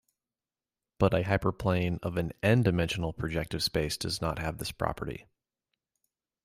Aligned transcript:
But 0.97 1.13
a 1.13 1.21
hyperplane 1.21 1.99
of 2.01 2.17
an 2.17 2.33
"n"-dimensional 2.41 3.13
projective 3.15 3.61
space 3.61 3.97
does 3.97 4.19
not 4.19 4.39
have 4.39 4.57
this 4.57 4.71
property. 4.71 5.27